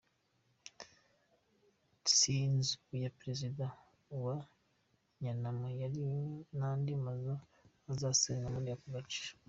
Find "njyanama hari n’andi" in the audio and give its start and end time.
5.17-6.91